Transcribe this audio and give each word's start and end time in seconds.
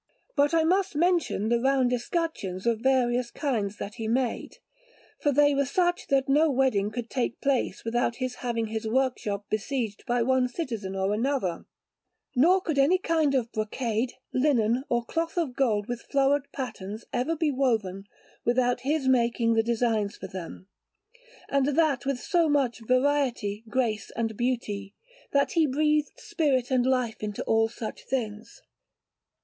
But 0.35 0.55
I 0.55 0.63
must 0.63 0.95
mention 0.95 1.49
the 1.49 1.59
round 1.61 1.93
escutcheons 1.93 2.65
of 2.65 2.79
various 2.79 3.29
kinds 3.29 3.77
that 3.77 3.93
he 3.97 4.07
made, 4.07 4.57
for 5.19 5.31
they 5.31 5.53
were 5.53 5.67
such 5.67 6.07
that 6.07 6.27
no 6.27 6.49
wedding 6.49 6.89
could 6.89 7.07
take 7.07 7.39
place 7.39 7.85
without 7.85 8.15
his 8.15 8.37
having 8.37 8.65
his 8.69 8.87
workshop 8.87 9.45
besieged 9.51 10.03
by 10.07 10.23
one 10.23 10.47
citizen 10.47 10.95
or 10.95 11.13
another; 11.13 11.65
nor 12.35 12.61
could 12.61 12.79
any 12.79 12.97
kind 12.97 13.35
of 13.35 13.51
brocade, 13.51 14.13
linen, 14.33 14.83
or 14.89 15.05
cloth 15.05 15.37
of 15.37 15.55
gold, 15.55 15.87
with 15.87 16.01
flowered 16.01 16.51
patterns, 16.51 17.05
ever 17.13 17.35
be 17.35 17.51
woven, 17.51 18.05
without 18.43 18.79
his 18.79 19.07
making 19.07 19.53
the 19.53 19.61
designs 19.61 20.17
for 20.17 20.25
them, 20.25 20.67
and 21.47 21.77
that 21.77 22.07
with 22.07 22.19
so 22.19 22.49
much 22.49 22.81
variety, 22.87 23.63
grace, 23.69 24.09
and 24.15 24.35
beauty, 24.35 24.95
that 25.31 25.51
he 25.51 25.67
breathed 25.67 26.19
spirit 26.19 26.71
and 26.71 26.87
life 26.87 27.21
into 27.21 27.43
all 27.43 27.69
such 27.69 28.03
things. 28.05 28.63